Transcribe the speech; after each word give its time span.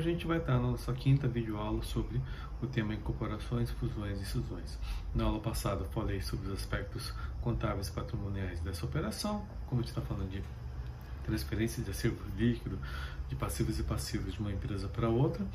hoje 0.00 0.08
a 0.08 0.12
gente 0.12 0.26
vai 0.26 0.38
estar 0.38 0.54
na 0.54 0.70
nossa 0.70 0.94
quinta 0.94 1.28
videoaula 1.28 1.82
sobre 1.82 2.20
o 2.62 2.66
tema 2.66 2.94
incorporações, 2.94 3.70
fusões 3.70 4.18
e 4.18 4.24
cisões. 4.24 4.78
Na 5.14 5.24
aula 5.24 5.40
passada 5.40 5.84
falei 5.84 6.22
sobre 6.22 6.46
os 6.46 6.54
aspectos 6.54 7.12
contábeis 7.42 7.90
patrimoniais 7.90 8.60
dessa 8.60 8.86
operação, 8.86 9.44
como 9.66 9.80
a 9.80 9.84
gente 9.84 9.90
está 9.90 10.00
falando 10.00 10.30
de 10.30 10.42
transferência 11.22 11.82
de 11.82 11.90
acervo 11.90 12.18
líquido, 12.34 12.78
de 13.28 13.36
passivos 13.36 13.78
e 13.78 13.82
passivos 13.82 14.32
de 14.32 14.40
uma 14.40 14.50
empresa 14.50 14.88
para 14.88 15.08
outra, 15.10 15.46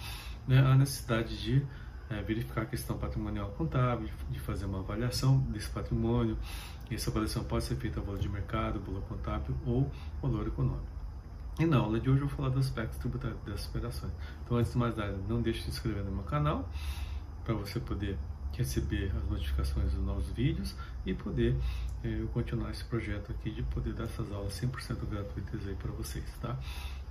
né, 0.48 0.59
a 0.59 0.75
necessidade 0.75 1.41
de 1.41 1.66
é, 2.12 2.21
verificar 2.21 2.62
a 2.62 2.66
questão 2.68 3.00
patrimonial 3.00 3.50
contábil, 3.57 4.09
de 4.30 4.39
fazer 4.39 4.66
uma 4.66 4.80
avaliação 4.80 5.39
desse 5.39 5.71
patrimônio. 5.71 6.38
Essa 6.91 7.09
avaliação 7.09 7.43
pode 7.43 7.64
ser 7.64 7.77
feita 7.77 8.00
a 8.00 8.04
valor 8.04 8.20
de 8.20 8.30
mercado, 8.30 8.80
valor 8.80 9.02
contábil 9.09 9.55
ou 9.66 9.91
valor 10.21 10.46
econômico. 10.46 10.95
E 11.58 11.66
na 11.66 11.78
aula 11.78 12.02
de 12.02 12.10
hoje 12.10 12.20
eu 12.20 12.28
vou 12.28 12.36
falar 12.36 12.50
dos 12.50 12.66
aspectos 12.66 12.98
tributários 12.98 13.39
dessas 13.46 13.68
operações. 13.70 14.11
Então, 14.43 14.57
antes 14.57 14.74
de 14.74 14.78
mais 14.78 14.96
nada, 14.98 15.18
não 15.29 15.42
deixe 15.42 15.60
de 15.60 15.66
se 15.66 15.71
inscrever 15.71 16.04
no 16.04 16.12
meu 16.12 16.24
canal 16.24 16.70
para 17.46 17.54
você 17.54 17.79
poder 17.79 18.18
receber 18.52 19.10
as 19.16 19.29
notificações 19.29 19.93
dos 19.93 20.04
novos 20.04 20.28
vídeos 20.32 20.76
e 21.06 21.14
poder 21.14 21.56
eh, 22.04 22.24
continuar 22.34 22.71
esse 22.71 22.84
projeto 22.84 23.32
aqui 23.32 23.52
de 23.52 23.64
poder 23.64 23.93
dar 23.93 24.04
essas 24.04 24.29
aulas 24.34 24.54
100% 24.60 24.98
gratuitas 25.10 25.65
aí 25.65 25.76
para 25.76 25.92
vocês, 25.92 26.26
tá? 26.42 26.57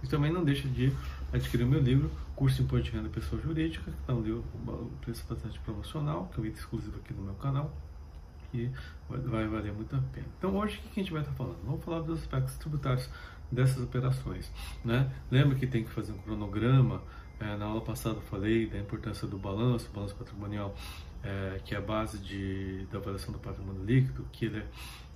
E 0.03 0.07
também 0.07 0.31
não 0.31 0.45
deixe 0.45 0.69
de 0.69 0.93
adquirir 1.33 1.65
o 1.65 1.67
meu 1.67 1.81
livro, 1.81 2.11
Curso 2.37 2.61
Imposto 2.61 2.91
de 2.91 2.97
Renda 2.97 3.09
Pessoa 3.09 3.41
Jurídica, 3.41 3.91
que 3.91 3.99
está 3.99 4.13
um 4.13 4.21
livro, 4.21 4.45
preço 5.01 5.25
bastante 5.27 5.59
promocional, 5.61 6.27
que 6.27 6.39
é 6.39 6.43
um 6.43 6.47
item 6.47 6.61
exclusivo 6.61 6.99
aqui 6.99 7.15
no 7.15 7.23
meu 7.23 7.35
canal, 7.35 7.75
e 8.53 8.71
vai 9.09 9.47
valer 9.47 9.73
muito 9.73 9.95
a 9.97 10.01
pena. 10.13 10.27
Então 10.39 10.55
hoje 10.57 10.79
o 10.79 10.91
que 10.91 11.01
a 11.01 11.03
gente 11.03 11.13
vai 11.13 11.23
estar 11.23 11.33
falando? 11.33 11.59
Vamos 11.65 11.83
falar 11.83 12.01
dos 12.01 12.21
aspectos 12.21 12.55
tributários 12.57 13.09
dessas 13.51 13.83
operações. 13.83 14.51
Né? 14.85 15.11
Lembra 15.31 15.57
que 15.57 15.67
tem 15.67 15.85
que 15.85 15.91
fazer 15.91 16.13
um 16.13 16.19
cronograma. 16.19 17.03
É, 17.41 17.57
na 17.57 17.67
aula 17.67 17.81
passada 17.81 18.17
eu 18.17 18.23
falei 18.23 18.67
da 18.67 18.79
importância 18.79 19.27
do 19.27 19.37
balanço, 19.37 19.91
balanço 19.93 20.15
patrimonial, 20.15 20.75
é, 21.23 21.61
que 21.65 21.75
é 21.75 21.79
a 21.79 21.81
base 21.81 22.19
de, 22.19 22.87
da 22.93 22.99
avaliação 22.99 23.33
do 23.33 23.39
patrimônio 23.39 23.85
líquido, 23.85 24.27
que 24.33 24.47
ele 24.47 24.59
é, 24.59 24.67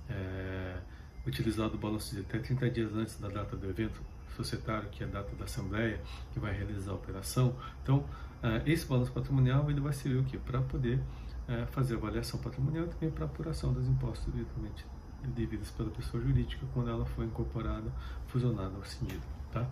é 0.09 0.77
utilizado 1.25 1.75
o 1.75 1.77
balanço 1.77 2.13
de 2.13 2.21
até 2.21 2.39
30 2.39 2.69
dias 2.69 2.93
antes 2.93 3.19
da 3.19 3.29
data 3.29 3.55
do 3.55 3.69
evento 3.69 4.01
societário, 4.35 4.89
que 4.89 5.03
é 5.03 5.07
a 5.07 5.09
data 5.09 5.35
da 5.35 5.45
assembleia, 5.45 5.99
que 6.33 6.39
vai 6.39 6.53
realizar 6.53 6.91
a 6.91 6.95
operação. 6.95 7.55
Então, 7.83 8.05
é, 8.41 8.63
esse 8.65 8.85
balanço 8.85 9.11
patrimonial 9.11 9.69
ele 9.69 9.81
vai 9.81 9.93
servir 9.93 10.19
o 10.19 10.23
quê? 10.23 10.37
Para 10.37 10.61
poder 10.61 10.99
é, 11.47 11.65
fazer 11.67 11.95
avaliação 11.95 12.39
patrimonial 12.39 12.85
e 12.85 12.89
também 12.89 13.11
para 13.11 13.25
apuração 13.25 13.73
dos 13.73 13.87
impostos 13.87 14.27
eventualmente 14.33 14.85
devidas 15.27 15.69
pela 15.71 15.89
pessoa 15.89 16.21
jurídica 16.21 16.65
quando 16.73 16.89
ela 16.89 17.05
foi 17.05 17.25
incorporada, 17.25 17.91
fusionada 18.27 18.75
ou 18.75 18.85
cindida, 18.85 19.23
tá? 19.51 19.69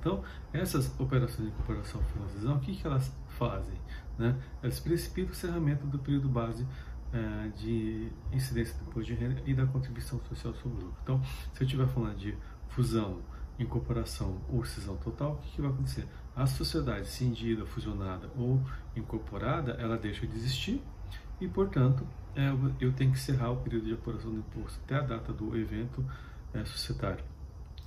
Então, 0.00 0.22
essas 0.52 0.98
operações 1.00 1.48
de 1.48 1.54
incorporação 1.54 2.00
finalização, 2.04 2.56
o 2.56 2.60
que, 2.60 2.76
que 2.76 2.86
elas 2.86 3.12
fazem? 3.30 3.76
Né? 4.16 4.38
Elas 4.62 4.78
precipitam 4.78 5.30
o 5.30 5.32
encerramento 5.32 5.86
do 5.86 5.98
período 5.98 6.28
base 6.28 6.66
é, 7.12 7.48
de 7.56 8.12
incidência 8.32 8.76
do 8.78 8.88
imposto 8.88 9.12
de 9.12 9.14
renda 9.14 9.42
e 9.44 9.52
da 9.52 9.66
contribuição 9.66 10.20
social 10.28 10.54
sobre 10.54 10.78
o 10.78 10.86
lucro. 10.86 10.98
Então, 11.02 11.20
se 11.52 11.62
eu 11.62 11.64
estiver 11.64 11.88
falando 11.88 12.16
de 12.16 12.36
fusão, 12.68 13.20
incorporação 13.58 14.40
ou 14.48 14.64
cisão 14.64 14.96
total, 14.96 15.32
o 15.32 15.36
que, 15.38 15.56
que 15.56 15.62
vai 15.62 15.70
acontecer? 15.70 16.06
A 16.34 16.46
sociedade 16.46 17.08
cindida, 17.08 17.64
fusionada 17.64 18.30
ou 18.36 18.60
incorporada, 18.94 19.72
ela 19.72 19.96
deixa 19.96 20.26
de 20.26 20.36
existir 20.36 20.82
e, 21.40 21.48
portanto, 21.48 22.06
é, 22.36 22.50
eu 22.80 22.92
tenho 22.92 23.10
que 23.10 23.18
encerrar 23.18 23.50
o 23.50 23.56
período 23.56 23.86
de 23.86 23.94
apuração 23.94 24.30
do 24.30 24.38
imposto 24.38 24.78
até 24.84 24.96
a 24.96 25.00
data 25.00 25.32
do 25.32 25.56
evento 25.56 26.04
é, 26.52 26.64
societário. 26.64 27.24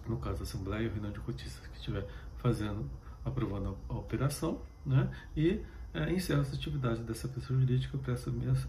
No 0.07 0.17
caso 0.17 0.39
da 0.39 0.43
Assembleia 0.43 0.87
ou 0.87 0.93
reunião 0.93 1.13
de 1.13 1.19
cotistas 1.19 1.65
que 1.67 1.77
estiver 1.77 2.05
fazendo, 2.37 2.89
aprovando 3.23 3.77
a, 3.89 3.93
a 3.93 3.97
operação, 3.97 4.59
né? 4.85 5.09
e 5.37 5.61
é, 5.93 6.11
encerra 6.11 6.41
as 6.41 6.53
atividades 6.53 7.03
dessa 7.03 7.27
pessoa 7.27 7.59
jurídica 7.59 7.97
para 7.97 8.13
essas 8.13 8.33
minhas 8.33 8.67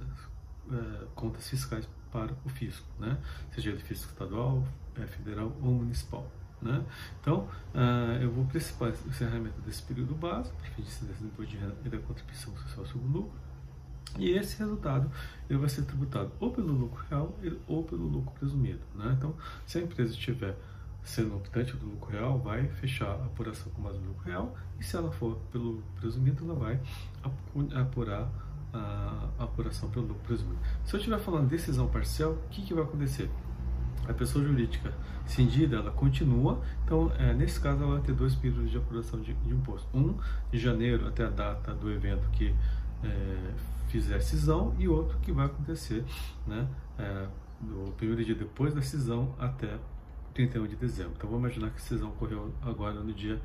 é, 0.71 1.07
contas 1.15 1.49
fiscais 1.49 1.89
para 2.13 2.33
o 2.45 2.49
fisco, 2.49 2.87
né? 2.99 3.17
seja 3.55 3.71
ele 3.71 3.81
fisco 3.81 4.11
estadual, 4.13 4.63
é, 4.97 5.07
federal 5.07 5.57
ou 5.63 5.73
municipal. 5.73 6.31
Né? 6.61 6.85
Então, 7.21 7.49
uh, 7.75 8.21
eu 8.21 8.31
vou 8.31 8.45
principar 8.45 8.91
o 8.91 9.09
encerramento 9.09 9.59
desse 9.63 9.83
período 9.83 10.15
básico, 10.15 10.55
para 10.57 10.71
fim 10.71 10.83
de 10.83 11.25
imposto 11.25 11.51
de 11.51 11.57
renda 11.57 11.75
e 11.87 11.89
da 11.89 11.99
contribuição 11.99 12.55
social 12.55 12.85
sobre 12.85 13.07
o 13.07 13.11
lucro, 13.11 13.41
e 14.19 14.31
esse 14.31 14.59
resultado 14.59 15.11
ele 15.49 15.59
vai 15.59 15.69
ser 15.69 15.83
tributado 15.83 16.33
ou 16.39 16.51
pelo 16.51 16.73
lucro 16.73 17.05
real 17.11 17.37
ou 17.67 17.85
pelo 17.85 18.07
lucro 18.07 18.33
presumido. 18.39 18.81
Né? 18.95 19.15
Então, 19.17 19.35
se 19.67 19.79
a 19.79 19.83
empresa 19.83 20.13
estiver 20.13 20.57
sendo 21.03 21.37
optante 21.37 21.77
do 21.77 21.87
lucro 21.87 22.11
real, 22.11 22.39
vai 22.39 22.69
fechar 22.69 23.11
a 23.11 23.25
apuração 23.25 23.73
com 23.73 23.83
base 23.83 23.99
no 23.99 24.09
lucro 24.09 24.25
real, 24.25 24.55
e 24.79 24.85
se 24.85 24.97
ela 24.97 25.11
for 25.11 25.37
pelo 25.51 25.83
presumido, 25.99 26.45
ela 26.45 26.55
vai 26.55 26.81
apurar 27.75 28.31
a 28.73 29.29
apuração 29.39 29.91
pelo 29.91 30.07
lucro 30.07 30.23
presumido. 30.25 30.59
Se 30.85 30.95
eu 30.95 30.99
estiver 30.99 31.19
falando 31.19 31.45
de 31.45 31.57
decisão 31.57 31.89
parcial, 31.89 32.33
o 32.33 32.49
que, 32.51 32.63
que 32.63 32.75
vai 32.75 32.85
acontecer? 32.85 33.31
A 34.09 34.13
pessoa 34.13 34.45
jurídica 34.45 34.93
cindida, 35.27 35.77
ela 35.77 35.91
continua, 35.91 36.61
então 36.85 37.13
é, 37.19 37.33
nesse 37.33 37.61
caso 37.61 37.83
ela 37.83 37.95
vai 37.95 38.03
ter 38.03 38.13
dois 38.13 38.35
períodos 38.35 38.71
de 38.71 38.77
apuração 38.77 39.21
de, 39.21 39.33
de 39.35 39.53
imposto. 39.53 39.89
Um 39.97 40.17
de 40.51 40.59
janeiro 40.59 41.07
até 41.07 41.25
a 41.25 41.31
data 41.31 41.75
do 41.75 41.91
evento 41.91 42.29
que 42.31 42.55
é, 43.05 43.55
fizer 43.91 44.21
cisão 44.21 44.75
e 44.79 44.89
outro 44.89 45.19
que 45.19 45.33
vai 45.33 45.47
acontecer 45.47 46.05
né, 46.47 46.67
é, 46.99 47.27
no 47.61 47.93
período 47.93 48.25
de 48.25 48.35
depois 48.35 48.73
da 48.73 48.81
cisão 48.81 49.35
até 49.39 49.79
31 50.33 50.67
de 50.69 50.77
dezembro. 50.77 51.13
Então 51.17 51.29
vamos 51.29 51.45
imaginar 51.45 51.71
que 51.71 51.79
a 51.79 51.81
cisão 51.81 52.11
ocorreu 52.11 52.53
agora 52.63 53.01
no 53.01 53.13
dia 53.13 53.41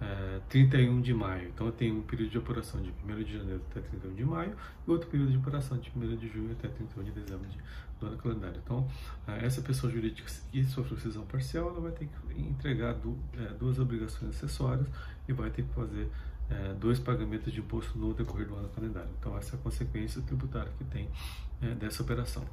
é, 0.00 0.40
31 0.48 1.02
de 1.02 1.12
maio. 1.12 1.48
Então 1.48 1.66
eu 1.66 1.72
tenho 1.72 1.98
um 1.98 2.02
período 2.02 2.30
de 2.30 2.38
apuração 2.38 2.80
de 2.80 2.92
1 3.04 3.22
de 3.22 3.36
janeiro 3.36 3.62
até 3.70 3.80
31 3.80 4.14
de 4.14 4.24
maio 4.24 4.56
e 4.86 4.90
outro 4.90 5.08
período 5.08 5.30
de 5.30 5.36
apuração 5.36 5.78
de 5.78 5.92
1 5.94 6.16
de 6.16 6.28
junho 6.28 6.52
até 6.52 6.68
31 6.68 7.04
de 7.04 7.10
dezembro 7.10 7.48
de, 7.48 7.58
do 8.00 8.06
ano 8.06 8.16
calendário. 8.16 8.60
Então 8.64 8.88
é, 9.28 9.44
essa 9.44 9.60
pessoa 9.60 9.92
jurídica 9.92 10.30
que 10.50 10.64
sofreu 10.64 10.98
cisão 10.98 11.26
parcial, 11.26 11.68
ela 11.68 11.80
vai 11.80 11.92
ter 11.92 12.06
que 12.06 12.40
entregar 12.40 12.94
do, 12.94 13.18
é, 13.36 13.52
duas 13.54 13.78
obrigações 13.78 14.34
acessórias 14.34 14.86
e 15.28 15.32
vai 15.34 15.50
ter 15.50 15.62
que 15.62 15.74
fazer 15.74 16.10
é, 16.50 16.74
dois 16.74 16.98
pagamentos 16.98 17.52
de 17.52 17.60
imposto 17.60 17.96
no 17.96 18.12
decorrer 18.12 18.48
do 18.48 18.56
ano 18.56 18.68
calendário. 18.70 19.10
Então, 19.18 19.36
essa 19.36 19.56
é 19.56 19.58
a 19.58 19.62
consequência 19.62 20.20
tributária 20.22 20.72
que 20.76 20.84
tem 20.84 21.08
é, 21.62 21.74
dessa 21.74 22.02
operação. 22.02 22.44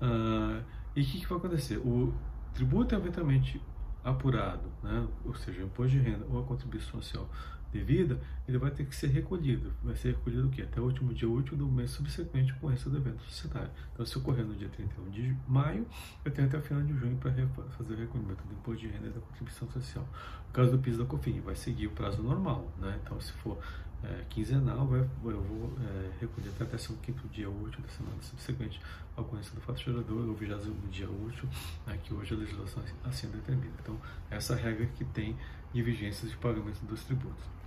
Ah, 0.00 0.60
e 0.94 1.02
o 1.02 1.04
que, 1.04 1.20
que, 1.20 1.26
vai 1.26 1.38
acontecer? 1.38 1.78
O 1.78 2.12
tributo 2.54 2.94
é 2.94 2.98
eventualmente 2.98 3.60
apurado, 4.04 4.68
né? 4.82 5.06
ou 5.24 5.34
seja, 5.34 5.62
o 5.62 5.66
imposto 5.66 5.92
de 5.92 5.98
renda 5.98 6.24
ou 6.30 6.40
a 6.40 6.42
contribuição 6.44 7.00
social 7.02 7.28
devida, 7.72 8.20
ele 8.46 8.58
vai 8.58 8.70
ter 8.70 8.84
que 8.84 8.94
ser 8.94 9.08
recolhido. 9.08 9.72
Vai 9.82 9.96
ser 9.96 10.10
recolhido 10.10 10.46
o 10.46 10.50
quê? 10.50 10.62
Até 10.62 10.80
o 10.80 10.84
último 10.84 11.12
dia 11.12 11.28
útil 11.28 11.56
do 11.56 11.66
mês 11.66 11.90
subsequente 11.90 12.52
com 12.54 12.72
esse 12.72 12.88
do 12.88 12.96
evento 12.96 13.22
societário. 13.24 13.70
Então, 13.92 14.04
se 14.04 14.16
ocorrer 14.18 14.44
no 14.44 14.54
dia 14.54 14.68
31 14.68 15.10
de 15.10 15.36
maio, 15.46 15.86
eu 16.24 16.30
tenho 16.30 16.48
até 16.48 16.58
o 16.58 16.62
final 16.62 16.82
de 16.82 16.92
junho 16.94 17.16
para 17.16 17.32
fazer 17.76 17.94
o 17.94 17.96
recolhimento 17.96 18.42
do 18.44 18.54
imposto 18.54 18.80
de 18.80 18.88
renda 18.88 19.10
da 19.10 19.20
contribuição 19.20 19.70
social. 19.70 20.06
No 20.48 20.52
caso 20.52 20.70
do 20.70 20.78
PIS 20.78 20.96
da 20.96 21.04
COFIN, 21.04 21.40
vai 21.40 21.54
seguir 21.54 21.86
o 21.86 21.90
prazo 21.90 22.22
normal, 22.22 22.72
né? 22.78 22.98
Então, 23.02 23.20
se 23.20 23.32
for 23.32 23.58
é, 24.02 24.24
quinzenal, 24.30 24.86
vai, 24.86 25.00
eu 25.00 25.42
vou 25.42 25.72
é, 25.80 26.10
recolher 26.20 26.50
até 26.60 26.64
o 26.64 26.96
quinto 26.98 27.26
dia 27.28 27.50
útil 27.50 27.80
da 27.82 27.88
semana 27.88 28.16
subsequente 28.22 28.80
ao 29.16 29.24
ocorrência 29.24 29.54
do 29.54 29.60
fato 29.60 29.80
gerador, 29.80 30.28
ou 30.28 30.34
vigésimo 30.34 30.76
dia 30.90 31.10
útil, 31.10 31.48
né, 31.86 31.98
que 32.02 32.14
hoje 32.14 32.34
a 32.34 32.36
legislação 32.36 32.82
assim 33.04 33.28
determina. 33.28 33.74
Então, 33.82 34.00
essa 34.30 34.54
regra 34.54 34.86
que 34.86 35.04
tem 35.04 35.36
de 35.72 35.82
vigências 35.82 36.30
de 36.30 36.36
pagamento 36.36 36.80
dos 36.86 37.02
tributos. 37.04 37.57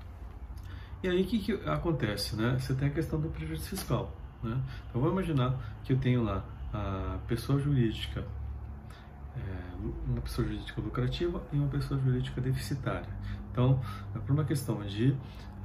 E 1.03 1.07
aí 1.07 1.21
o 1.21 1.25
que, 1.25 1.39
que 1.39 1.53
acontece? 1.67 2.35
Né? 2.35 2.57
Você 2.59 2.73
tem 2.75 2.87
a 2.87 2.91
questão 2.91 3.19
do 3.19 3.29
prejuízo 3.29 3.69
fiscal. 3.69 4.15
Né? 4.43 4.59
Então 4.89 5.01
vamos 5.01 5.13
imaginar 5.13 5.57
que 5.83 5.93
eu 5.93 5.97
tenho 5.97 6.23
lá 6.23 6.45
a 6.73 7.17
pessoa 7.27 7.59
jurídica, 7.59 8.25
é, 9.35 9.75
uma 10.07 10.21
pessoa 10.21 10.47
jurídica 10.47 10.79
lucrativa 10.79 11.43
e 11.51 11.57
uma 11.57 11.67
pessoa 11.67 11.99
jurídica 11.99 12.39
deficitária. 12.39 13.09
Então, 13.51 13.81
é 14.15 14.19
por 14.19 14.31
uma 14.31 14.45
questão 14.45 14.81
de 14.83 15.15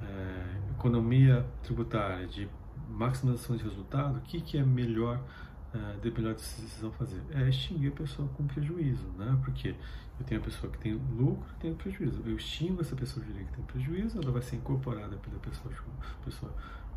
é, 0.02 0.70
economia 0.72 1.46
tributária, 1.62 2.26
de 2.26 2.48
maximização 2.88 3.56
de 3.56 3.62
resultado, 3.62 4.18
o 4.18 4.20
que, 4.22 4.40
que 4.40 4.58
é 4.58 4.64
melhor 4.64 5.20
é, 5.74 5.96
de 5.98 6.10
melhor 6.10 6.34
decisão 6.34 6.90
fazer? 6.92 7.22
É 7.30 7.48
extinguir 7.48 7.92
a 7.92 7.96
pessoa 7.96 8.28
com 8.36 8.46
prejuízo, 8.46 9.06
né? 9.18 9.38
Porque 9.44 9.74
eu 10.18 10.26
tenho 10.26 10.40
a 10.40 10.44
pessoa 10.44 10.72
que 10.72 10.78
tem 10.78 10.94
lucro 10.94 11.46
e 11.56 11.60
tenho 11.60 11.74
prejuízo. 11.74 12.22
Eu 12.24 12.36
extingo 12.36 12.80
essa 12.80 12.96
pessoa 12.96 13.24
jurídica 13.24 13.50
que 13.50 13.56
tem 13.56 13.64
prejuízo, 13.64 14.20
ela 14.20 14.32
vai 14.32 14.42
ser 14.42 14.56
incorporada 14.56 15.16
pela 15.16 15.38
pessoa, 15.38 15.74
pessoa 16.24 16.52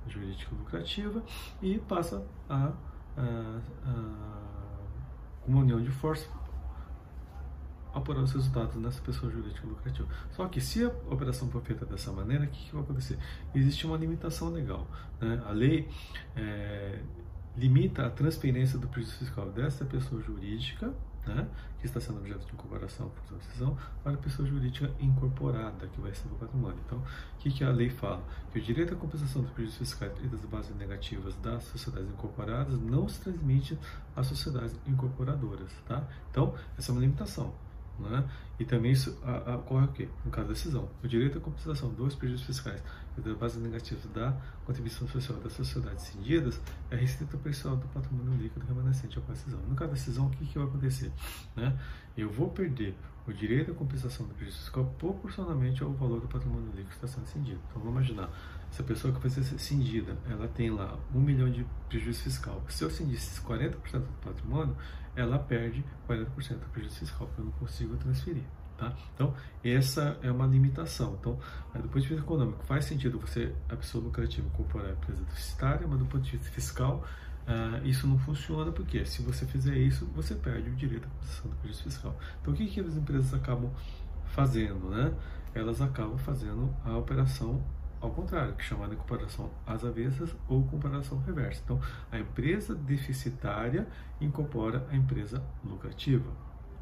jurídica 0.08 0.56
lucrativa 0.56 1.22
e 1.62 1.78
passa 1.80 2.26
a, 2.50 2.72
a, 3.18 3.62
a 3.86 4.40
uma 5.46 5.62
união 5.62 5.82
de 5.82 5.92
força 5.92 6.28
apurar 7.94 8.22
os 8.22 8.32
resultados 8.32 8.76
nessa 8.76 9.02
pessoa 9.02 9.32
jurídica 9.32 9.66
lucrativa. 9.66 10.08
Só 10.32 10.48
que 10.48 10.62
se 10.62 10.84
a 10.84 10.90
operação 11.10 11.50
for 11.50 11.62
feita 11.62 11.86
dessa 11.86 12.12
maneira, 12.12 12.46
o 12.46 12.48
que, 12.48 12.66
que 12.66 12.74
vai 12.74 12.84
acontecer? 12.84 13.18
Existe 13.54 13.86
uma 13.86 13.98
limitação 13.98 14.50
legal. 14.50 14.88
Né? 15.20 15.42
A 15.46 15.52
lei 15.52 15.90
é, 16.36 17.00
limita 17.58 18.06
a 18.06 18.10
transferência 18.10 18.78
do 18.78 18.88
prejuízo 18.88 19.18
fiscal 19.18 19.50
dessa 19.52 19.86
pessoa 19.86 20.22
jurídica 20.22 20.94
né, 21.28 21.48
que 21.80 21.86
está 21.86 22.00
sendo 22.00 22.20
objeto 22.20 22.46
de 22.46 22.54
incorporação 22.54 23.10
por 23.10 23.38
decisão 23.38 23.78
para 24.04 24.14
a 24.14 24.18
pessoa 24.18 24.48
jurídica 24.48 24.92
incorporada, 25.00 25.88
que 25.88 26.02
vai 26.02 26.12
receber 26.12 26.34
o 26.34 26.38
patrimônio. 26.38 26.80
Então, 26.86 26.98
o 26.98 27.38
que, 27.40 27.52
que 27.52 27.64
a 27.64 27.70
lei 27.70 27.90
fala? 27.90 28.24
Que 28.52 28.60
o 28.60 28.62
direito 28.62 28.94
à 28.94 28.98
compensação 28.98 29.42
dos 29.42 29.52
prejuízos 29.52 29.78
fiscais 29.78 30.12
e 30.24 30.28
das 30.28 30.42
bases 30.42 30.76
negativas 30.76 31.36
das 31.38 31.64
sociedades 31.66 32.10
incorporadas 32.10 32.80
não 32.82 33.08
se 33.08 33.20
transmite 33.22 33.78
às 34.16 34.28
sociedades 34.28 34.76
incorporadoras. 34.86 35.72
Tá? 35.88 36.04
Então, 36.32 36.54
essa 36.78 36.92
é 36.92 36.94
uma 36.94 37.02
limitação. 37.02 37.54
Né? 38.00 38.24
E 38.60 38.66
também 38.66 38.92
isso 38.92 39.18
ocorre 39.58 39.86
o 39.86 39.90
quê? 39.90 40.08
No 40.26 40.32
caso 40.32 40.48
da 40.48 40.54
decisão, 40.54 40.90
o 41.04 41.08
direito 41.08 41.38
à 41.38 41.42
compensação 41.42 41.90
dos 41.90 42.16
prejuízos 42.16 42.46
fiscais 42.46 42.82
e 43.18 43.22
das 43.22 43.38
bases 43.38 43.62
negativas 43.62 44.06
da 44.14 44.36
contribuição 44.66 45.08
social 45.08 45.40
das 45.40 45.54
sociedades 45.54 46.06
cindidas 46.06 46.60
é 46.90 46.96
restrito 46.96 47.36
ao 47.36 47.42
percentual 47.42 47.78
do 47.78 47.88
patrimônio 47.88 48.34
líquido 48.42 48.66
remanescente 48.66 49.18
ao 49.18 49.24
decisão. 49.26 49.60
No 49.68 49.76
caso 49.76 49.92
da 49.92 49.96
decisão, 49.96 50.28
o 50.28 50.30
que, 50.30 50.46
que 50.46 50.58
vai 50.58 50.68
acontecer? 50.68 51.12
Né? 51.56 51.78
Eu 52.18 52.30
vou 52.30 52.50
perder 52.50 52.96
o 53.28 53.34
direito 53.34 53.72
à 53.72 53.74
compensação 53.74 54.26
do 54.28 54.34
prejuízo 54.34 54.60
fiscal 54.60 54.86
proporcionalmente 54.98 55.84
ao 55.84 55.92
valor 55.94 56.20
do 56.20 56.28
patrimônio 56.28 56.68
líquido 56.68 56.88
que 56.90 56.96
está 56.96 57.08
sendo 57.08 57.28
cindido. 57.28 57.60
Então 57.70 57.82
vamos 57.82 58.08
imaginar, 58.08 58.30
essa 58.72 58.84
pessoa 58.84 59.14
que 59.14 59.20
vai 59.20 59.30
ser 59.30 59.44
cindida, 59.60 60.18
ela 60.30 60.48
tem 60.48 60.70
lá 60.70 60.98
um 61.14 61.20
milhão 61.20 61.50
de 61.50 61.66
prejuízo 61.88 62.24
fiscal. 62.24 62.64
Se 62.70 62.84
eu 62.84 62.90
cindisse 62.90 63.42
40% 63.42 63.72
do 64.00 64.22
patrimônio, 64.22 64.76
ela 65.16 65.40
perde 65.40 65.84
40% 66.08 66.60
do 66.60 66.70
prejuízo 66.72 67.00
fiscal, 67.00 67.28
porque 67.28 67.42
eu 67.42 67.46
não 67.46 67.52
consigo 67.54 67.98
transferir. 67.98 68.44
Tá? 68.78 68.96
Então, 69.14 69.34
essa 69.62 70.18
é 70.22 70.32
uma 70.32 70.46
limitação. 70.46 71.18
Então, 71.20 71.38
do 71.74 71.90
ponto 71.90 72.00
de 72.00 72.08
vista 72.08 72.24
econômico, 72.24 72.64
faz 72.64 72.86
sentido 72.86 73.20
você, 73.20 73.54
a 73.68 73.76
pessoa 73.76 74.02
lucrativa, 74.02 74.48
incorporar 74.48 74.92
a 74.92 74.94
empresa 74.94 75.22
deficitária, 75.24 75.86
mas 75.86 76.00
do 76.00 76.06
ponto 76.06 76.24
de 76.24 76.38
vista 76.38 76.50
fiscal, 76.50 77.04
uh, 77.46 77.86
isso 77.86 78.08
não 78.08 78.18
funciona, 78.20 78.72
porque 78.72 79.04
se 79.04 79.22
você 79.22 79.46
fizer 79.46 79.76
isso, 79.76 80.06
você 80.16 80.34
perde 80.34 80.70
o 80.70 80.76
direito 80.76 81.06
à 81.06 81.10
compensação 81.10 81.50
do 81.50 81.58
prejuízo 81.58 81.84
fiscal. 81.84 82.18
Então, 82.42 82.54
o 82.54 82.56
que, 82.56 82.68
que 82.68 82.80
as 82.80 82.96
empresas 82.96 83.34
acabam 83.34 83.70
fazendo? 84.28 84.90
Né? 84.90 85.14
Elas 85.54 85.82
acabam 85.82 86.18
fazendo 86.18 86.74
a 86.86 86.96
operação 86.96 87.62
ao 88.02 88.12
contrário, 88.12 88.54
que 88.54 88.64
chamada 88.64 88.92
de 88.92 88.98
comparação 88.98 89.50
às 89.66 89.84
avessas 89.84 90.36
ou 90.48 90.64
comparação 90.66 91.20
reversa. 91.20 91.62
Então, 91.64 91.82
a 92.12 92.20
empresa 92.20 92.74
deficitária 92.74 93.88
incorpora 94.22 94.86
a 94.90 94.96
empresa 94.96 95.44
lucrativa. 95.64 96.32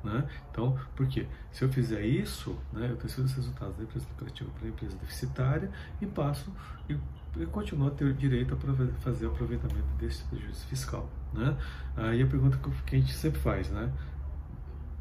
Né? 0.03 0.27
Então, 0.51 0.77
por 0.95 1.07
quê? 1.07 1.27
Se 1.51 1.63
eu 1.63 1.69
fizer 1.69 2.01
isso, 2.01 2.57
né, 2.71 2.89
eu 2.89 2.95
transfiro 2.97 3.25
os 3.25 3.33
resultados 3.33 3.75
da 3.77 3.83
empresa 3.83 4.05
lucrativa 4.11 4.49
para 4.51 4.65
a 4.65 4.69
empresa 4.69 4.95
deficitária 4.97 5.71
e 5.99 6.05
passo 6.05 6.53
e, 6.87 6.97
e 7.37 7.45
continuo 7.47 7.87
a 7.87 7.91
ter 7.91 8.13
direito 8.13 8.53
a 8.53 8.91
fazer 8.99 9.25
aproveitamento 9.25 9.87
desse 9.99 10.23
prejuízo 10.25 10.65
fiscal. 10.67 11.09
Né? 11.33 11.57
Aí 11.95 12.21
a 12.21 12.27
pergunta 12.27 12.59
que 12.85 12.95
a 12.95 12.99
gente 12.99 13.13
sempre 13.13 13.39
faz, 13.39 13.69
né? 13.69 13.91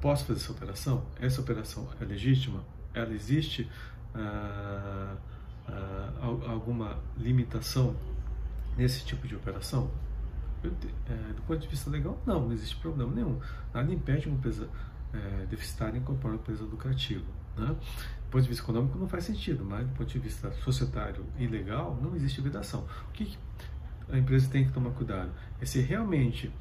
Posso 0.00 0.24
fazer 0.24 0.40
essa 0.40 0.52
operação? 0.52 1.06
Essa 1.20 1.40
operação 1.40 1.88
é 2.00 2.04
legítima? 2.04 2.64
Ela 2.94 3.12
existe? 3.12 3.70
Ah, 4.14 5.16
uh, 5.68 6.50
alguma 6.50 6.98
limitação 7.16 7.96
nesse 8.76 9.04
tipo 9.04 9.26
de 9.26 9.34
operação? 9.34 9.90
Eu, 10.62 10.72
é, 11.08 11.32
do 11.32 11.42
ponto 11.42 11.60
de 11.60 11.68
vista 11.68 11.90
legal, 11.90 12.20
não, 12.26 12.46
não 12.46 12.52
existe 12.52 12.76
problema 12.76 13.12
nenhum. 13.14 13.38
Nada 13.72 13.92
impede 13.92 14.28
uma 14.28 14.36
empresa 14.36 14.68
é, 15.12 15.46
deficitária 15.46 15.98
incorporar 15.98 16.36
uma 16.36 16.42
empresa 16.42 16.64
lucrativa. 16.64 17.24
Né? 17.56 17.66
Do 17.66 18.30
ponto 18.30 18.42
de 18.42 18.48
vista 18.48 18.64
econômico, 18.64 18.98
não 18.98 19.08
faz 19.08 19.24
sentido, 19.24 19.64
mas 19.64 19.86
do 19.86 19.94
ponto 19.94 20.10
de 20.10 20.18
vista 20.18 20.50
societário 20.62 21.24
e 21.38 21.46
legal, 21.46 21.98
não 22.02 22.14
existe 22.16 22.40
vedação. 22.40 22.86
O 23.08 23.12
que, 23.12 23.36
a 24.08 24.18
empresa 24.18 24.48
tem 24.48 24.64
que 24.64 24.72
tomar 24.72 24.90
cuidado? 24.90 25.30
É 25.60 25.66
se 25.66 25.80
realmente, 25.80 26.52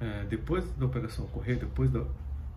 é, 0.00 0.24
depois 0.24 0.70
da 0.72 0.86
operação 0.86 1.24
ocorrer, 1.24 1.58
depois 1.58 1.90
da 1.90 2.04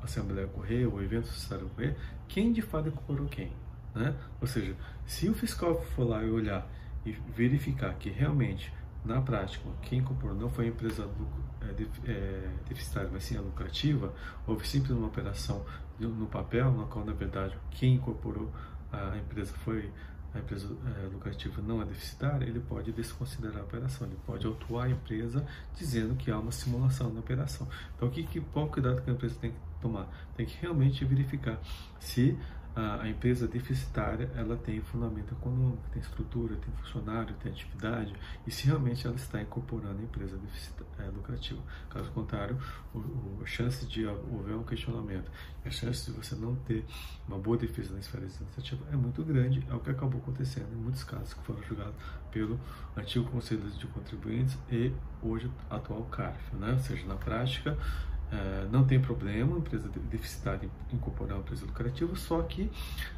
assembleia 0.01 0.48
ocorrer, 0.48 0.88
ou 0.88 1.01
evento 1.01 1.27
societário 1.27 1.65
ocorrer, 1.68 1.98
quem 2.27 2.53
de 2.53 2.62
fato 2.62 2.89
incorporou 2.89 3.27
quem? 3.27 3.51
Né? 3.98 4.16
Ou 4.40 4.48
seja, 4.48 4.76
se 5.06 5.28
o 5.28 5.34
fiscal 5.34 5.82
for 5.96 6.08
lá 6.08 6.24
e 6.24 6.30
olhar 6.30 6.70
e 7.06 7.12
verificar 7.12 7.94
que 7.96 8.10
realmente, 8.10 8.72
na 9.04 9.22
prática, 9.22 9.68
quem 9.82 10.04
comprou 10.04 10.34
não 10.34 10.50
foi 10.50 10.66
a 10.66 10.68
empresa 10.68 11.10
é, 11.62 12.12
é, 12.12 12.50
deficitária, 12.68 13.10
mas 13.12 13.24
sim 13.24 13.38
a 13.38 13.42
lucrativa, 13.42 14.14
houve 14.46 14.68
simples 14.68 14.92
uma 14.92 15.08
operação 15.08 15.66
no 16.00 16.28
papel, 16.28 16.72
na 16.72 16.86
qual, 16.86 17.04
na 17.04 17.14
verdade, 17.14 17.58
quem 17.72 17.96
incorporou 17.96 18.52
a 18.92 19.18
empresa 19.18 19.54
foi 19.64 19.92
a 20.34 20.40
empresa 20.40 20.76
é, 21.00 21.08
lucrativa 21.08 21.62
não 21.62 21.82
é 21.82 21.86
deficitária, 21.86 22.46
ele 22.46 22.60
pode 22.60 22.92
desconsiderar 22.92 23.60
a 23.60 23.64
operação, 23.64 24.06
ele 24.06 24.18
pode 24.26 24.46
autuar 24.46 24.86
a 24.86 24.90
empresa 24.90 25.46
dizendo 25.76 26.16
que 26.16 26.30
há 26.30 26.38
uma 26.38 26.52
simulação 26.52 27.12
na 27.12 27.20
operação. 27.20 27.68
Então, 27.96 28.10
que, 28.10 28.24
que, 28.24 28.40
qual 28.42 28.68
cuidado 28.68 29.02
que 29.02 29.10
a 29.10 29.14
empresa 29.14 29.36
tem 29.40 29.52
que 29.52 29.58
tomar? 29.82 30.08
Tem 30.36 30.46
que 30.46 30.58
realmente 30.62 31.04
verificar 31.06 31.60
se 32.00 32.38
a, 32.77 33.09
empresa 33.09 33.47
deficitária 33.47 34.29
ela 34.35 34.56
tem 34.56 34.79
fundamento 34.81 35.33
econômico, 35.33 35.81
tem 35.91 36.00
estrutura, 36.00 36.56
tem 36.56 36.71
funcionário, 36.75 37.33
tem 37.41 37.51
atividade 37.51 38.13
e 38.45 38.51
se 38.51 38.68
realmente 38.68 39.07
ela 39.07 39.15
está 39.15 39.41
incorporando 39.41 40.00
a 40.00 40.03
empresa 40.03 40.39
é, 41.00 41.03
lucrativa. 41.06 41.59
Caso 41.89 42.12
contrário, 42.12 42.57
o, 42.94 43.00
o, 43.00 43.39
a 43.41 43.45
chance 43.47 43.85
de 43.88 44.07
haver 44.07 44.56
um 44.56 44.63
questionamento, 44.63 45.31
a 45.65 45.69
chance 45.71 46.12
de 46.12 46.15
você 46.15 46.35
não 46.35 46.56
ter 46.56 46.85
uma 47.27 47.39
boa 47.39 47.57
defesa 47.57 47.94
na 47.94 48.00
esfera 48.00 48.25
administrativa 48.25 48.85
é 48.91 48.95
muito 48.95 49.24
grande, 49.24 49.65
é 49.68 49.74
o 49.74 49.79
que 49.79 49.89
acabou 49.89 50.21
acontecendo 50.21 50.71
em 50.71 50.77
muitos 50.77 51.03
casos 51.03 51.33
que 51.33 51.44
foram 51.44 51.63
julgados 51.63 51.95
pelo 52.31 52.59
antigo 52.95 53.25
Conselho 53.31 53.62
de 53.71 53.88
Contribuintes 53.88 54.56
e 54.71 54.94
hoje 55.21 55.50
atual 55.68 56.03
CARF, 56.06 56.56
né? 56.56 56.74
ou 56.74 56.79
seja, 56.79 57.07
na 57.07 57.15
prática 57.15 57.75
é, 58.31 58.68
não 58.71 58.85
tem 58.85 59.00
problema 59.00 59.57
empresa 59.57 59.89
deficitária 60.09 60.69
incorporar 60.91 61.35
uma 61.35 61.44
empresa 61.44 61.65
lucrativa, 61.65 62.15
só 62.15 62.41
que 62.41 62.69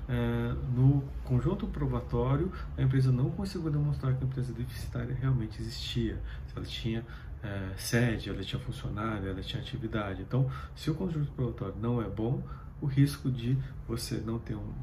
é, 0.08 0.54
no 0.76 1.04
conjunto 1.24 1.66
probatório 1.68 2.52
a 2.78 2.82
empresa 2.82 3.12
não 3.12 3.32
conseguiu 3.32 3.72
demonstrar 3.72 4.14
que 4.16 4.24
a 4.24 4.28
empresa 4.28 4.54
deficitária 4.54 5.16
realmente 5.20 5.60
existia, 5.60 6.22
se 6.48 6.56
ela 6.56 6.66
tinha 6.66 7.06
é, 7.42 7.74
sede, 7.78 8.30
ela 8.30 8.44
tinha 8.44 8.62
funcionário, 8.62 9.28
ela 9.28 9.42
tinha 9.42 9.62
atividade. 9.62 10.22
Então, 10.22 10.50
se 10.76 10.92
o 10.92 10.96
conjunto 10.96 11.32
probatório 11.32 11.76
não 11.82 12.02
é 12.02 12.08
bom, 12.08 12.44
o 12.82 12.86
risco 12.86 13.32
de 13.32 13.58
você 13.88 14.18
não 14.18 14.40
ter 14.40 14.56
um, 14.56 14.74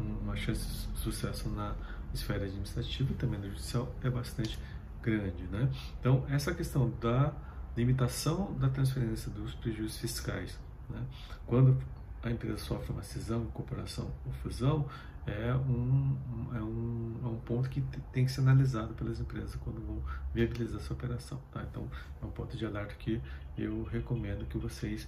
um, 0.00 0.18
uma 0.22 0.36
chance 0.36 0.88
de 0.88 0.98
sucesso 0.98 1.48
na 1.50 1.74
esfera 2.14 2.44
administrativa 2.44 3.12
e 3.12 3.14
também 3.14 3.38
na 3.38 3.48
judicial 3.48 3.94
é 4.02 4.10
bastante 4.10 4.58
grande. 5.02 5.44
Né? 5.44 5.68
Então, 6.00 6.24
essa 6.28 6.54
questão 6.54 6.90
da 7.00 7.32
limitação 7.76 8.52
da 8.54 8.68
transferência 8.68 9.30
dos 9.30 9.54
prejuízos 9.54 9.98
fiscais. 9.98 10.58
Né? 10.88 11.02
Quando 11.46 11.76
a 12.22 12.30
empresa 12.30 12.58
sofre 12.58 12.92
uma 12.92 13.02
cisão, 13.02 13.44
incorporação 13.44 14.10
ou 14.26 14.32
fusão, 14.32 14.86
é 15.26 15.54
um, 15.54 16.16
é 16.54 16.62
um, 16.62 17.20
é 17.22 17.26
um 17.26 17.40
ponto 17.44 17.68
que 17.68 17.80
tem 18.12 18.24
que 18.24 18.32
ser 18.32 18.40
analisado 18.40 18.94
pelas 18.94 19.20
empresas 19.20 19.54
quando 19.56 19.80
vão 19.86 20.02
viabilizar 20.34 20.80
essa 20.80 20.92
operação. 20.92 21.40
Tá? 21.52 21.62
Então, 21.70 21.88
é 22.22 22.24
um 22.24 22.30
ponto 22.30 22.56
de 22.56 22.64
alerta 22.66 22.94
que 22.94 23.20
eu 23.56 23.84
recomendo 23.84 24.46
que 24.46 24.58
vocês 24.58 25.06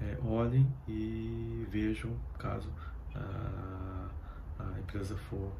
é, 0.00 0.18
olhem 0.24 0.66
e 0.88 1.66
vejam 1.70 2.16
caso 2.38 2.68
a, 3.14 4.08
a 4.58 4.80
empresa 4.80 5.16
for 5.16 5.52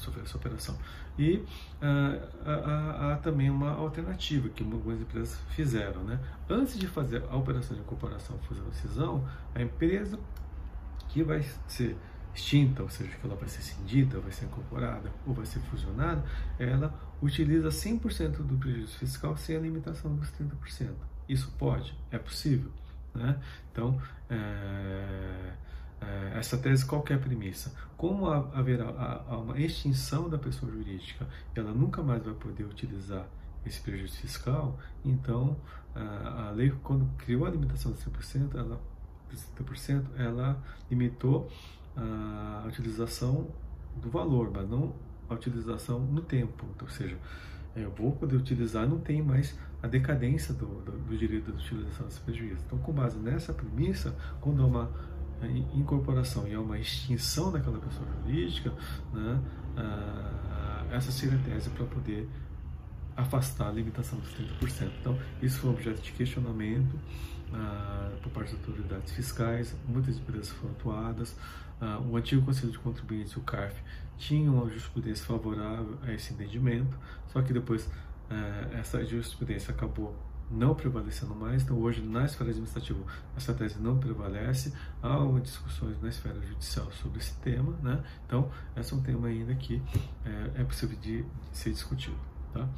sofrer 0.00 0.24
essa 0.24 0.36
operação. 0.36 0.76
E 1.18 1.36
uh, 1.36 3.12
há, 3.12 3.18
também 3.22 3.50
uma 3.50 3.72
alternativa 3.72 4.48
que 4.48 4.64
algumas 4.64 5.00
empresas 5.00 5.38
fizeram. 5.50 6.02
Né? 6.02 6.18
Antes 6.48 6.78
de 6.78 6.86
fazer 6.86 7.22
a 7.30 7.36
operação 7.36 7.76
de 7.76 7.82
incorporação, 7.82 8.38
fusão 8.38 8.64
ou 8.64 8.72
cisão, 8.72 9.28
a 9.54 9.62
empresa 9.62 10.18
que 11.08 11.22
vai 11.22 11.44
ser 11.68 11.96
extinta, 12.34 12.82
ou 12.82 12.88
seja, 12.88 13.10
que 13.10 13.26
ela 13.26 13.34
vai 13.34 13.48
ser 13.48 13.60
cindida, 13.60 14.20
vai 14.20 14.30
ser 14.30 14.46
incorporada 14.46 15.10
ou 15.26 15.34
vai 15.34 15.44
ser 15.44 15.58
fusionada, 15.60 16.24
ela 16.58 16.94
utiliza 17.20 17.68
100% 17.68 18.36
do 18.38 18.56
prejuízo 18.56 18.96
fiscal 18.98 19.36
sem 19.36 19.56
a 19.56 19.60
limitação 19.60 20.14
dos 20.14 20.30
30%. 20.32 20.92
Isso 21.28 21.52
pode? 21.58 21.96
É 22.10 22.18
possível? 22.18 22.70
Né? 23.14 23.38
Então, 23.72 24.00
é, 24.28 25.52
essa 26.34 26.56
tese 26.56 26.86
qual 26.86 27.04
é 27.10 27.16
premissa? 27.16 27.72
Como 27.96 28.26
haverá 28.30 29.22
uma 29.28 29.58
extinção 29.58 30.28
da 30.28 30.38
pessoa 30.38 30.70
jurídica, 30.72 31.26
ela 31.54 31.72
nunca 31.72 32.02
mais 32.02 32.22
vai 32.22 32.34
poder 32.34 32.64
utilizar 32.64 33.26
esse 33.66 33.80
prejuízo 33.80 34.16
fiscal, 34.16 34.78
então 35.04 35.56
a 35.94 36.50
lei, 36.50 36.72
quando 36.82 37.06
criou 37.18 37.44
a 37.46 37.50
limitação 37.50 37.92
de 37.92 37.98
100%, 37.98 38.54
ela, 38.54 38.80
30%, 39.58 40.04
ela 40.16 40.62
limitou 40.90 41.50
a 41.96 42.64
utilização 42.66 43.48
do 43.96 44.08
valor, 44.08 44.50
mas 44.54 44.68
não 44.68 44.94
a 45.28 45.34
utilização 45.34 46.00
no 46.00 46.22
tempo. 46.22 46.66
Então, 46.74 46.86
ou 46.86 46.92
seja, 46.92 47.16
eu 47.76 47.90
vou 47.90 48.12
poder 48.12 48.36
utilizar, 48.36 48.88
não 48.88 48.98
tem 48.98 49.22
mais 49.22 49.56
a 49.82 49.86
decadência 49.86 50.52
do, 50.54 50.66
do, 50.82 50.92
do 50.92 51.16
direito 51.16 51.52
de 51.52 51.58
utilização 51.58 52.06
desse 52.06 52.20
prejuízo. 52.20 52.62
Então, 52.66 52.78
com 52.78 52.92
base 52.92 53.18
nessa 53.18 53.52
premissa, 53.52 54.14
quando 54.40 54.62
há 54.62 54.66
uma 54.66 54.90
incorporação 55.74 56.46
e 56.46 56.52
é 56.52 56.58
uma 56.58 56.78
extinção 56.78 57.50
daquela 57.52 57.78
pessoa 57.78 58.06
jurídica, 58.22 58.72
né, 59.12 59.40
ah, 59.76 60.86
essa 60.90 61.10
seria 61.10 61.38
a 61.38 61.42
tese 61.42 61.70
para 61.70 61.86
poder 61.86 62.28
afastar 63.16 63.68
a 63.68 63.72
limitação 63.72 64.18
dos 64.18 64.32
30%. 64.32 64.90
Então, 65.00 65.18
isso 65.42 65.60
foi 65.60 65.70
objeto 65.70 66.00
de 66.00 66.12
questionamento 66.12 66.98
ah, 67.52 68.10
por 68.22 68.30
parte 68.32 68.54
das 68.54 68.66
autoridades 68.66 69.12
fiscais, 69.12 69.74
muitas 69.88 70.16
empresas 70.16 70.50
foram 70.50 70.72
atuadas. 70.74 71.36
Ah, 71.80 72.00
o 72.00 72.16
antigo 72.16 72.42
Conselho 72.42 72.72
de 72.72 72.78
Contribuintes, 72.78 73.36
o 73.36 73.40
CARF, 73.40 73.80
tinha 74.16 74.50
uma 74.50 74.66
jurisprudência 74.68 75.24
favorável 75.24 75.98
a 76.02 76.12
esse 76.12 76.32
entendimento, 76.32 76.96
só 77.28 77.42
que 77.42 77.52
depois 77.52 77.88
ah, 78.28 78.68
essa 78.72 79.04
jurisprudência 79.04 79.72
acabou 79.72 80.14
não 80.50 80.74
prevalecendo 80.74 81.34
mais, 81.34 81.62
então 81.62 81.78
hoje 81.78 82.02
na 82.02 82.24
esfera 82.24 82.50
administrativa 82.50 82.98
essa 83.36 83.54
tese 83.54 83.78
não 83.80 83.98
prevalece, 83.98 84.72
há 85.02 85.16
discussões 85.40 86.00
na 86.02 86.08
esfera 86.08 86.40
judicial 86.40 86.90
sobre 86.92 87.18
esse 87.18 87.34
tema, 87.36 87.72
né? 87.82 88.02
então 88.26 88.50
esse 88.76 88.92
é 88.92 88.96
um 88.96 89.02
tema 89.02 89.28
ainda 89.28 89.54
que 89.54 89.80
é, 90.24 90.62
é 90.62 90.64
possível 90.64 90.98
de, 90.98 91.24
ser 91.52 91.70
discutido. 91.70 92.16
Tá? 92.52 92.68